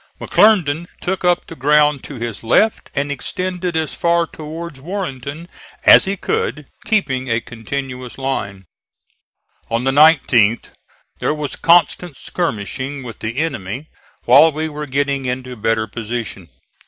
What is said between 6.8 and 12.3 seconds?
keeping a continuous line. On the 19th there was constant